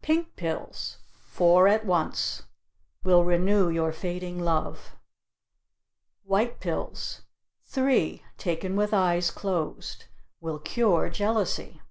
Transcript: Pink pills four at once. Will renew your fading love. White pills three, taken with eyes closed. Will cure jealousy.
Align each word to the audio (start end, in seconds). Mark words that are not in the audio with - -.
Pink 0.00 0.36
pills 0.36 0.96
four 1.26 1.68
at 1.68 1.84
once. 1.84 2.44
Will 3.04 3.24
renew 3.24 3.68
your 3.68 3.92
fading 3.92 4.38
love. 4.40 4.96
White 6.24 6.60
pills 6.60 7.20
three, 7.66 8.22
taken 8.38 8.74
with 8.74 8.94
eyes 8.94 9.30
closed. 9.30 10.06
Will 10.40 10.60
cure 10.60 11.10
jealousy. 11.10 11.82